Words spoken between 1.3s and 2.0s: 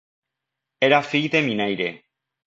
de minaire.